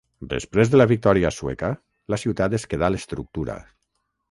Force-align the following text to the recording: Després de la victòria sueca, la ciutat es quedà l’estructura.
Després 0.29 0.71
de 0.71 0.79
la 0.79 0.87
victòria 0.91 1.31
sueca, 1.35 1.69
la 2.15 2.21
ciutat 2.23 2.59
es 2.61 2.67
quedà 2.75 2.93
l’estructura. 2.95 3.61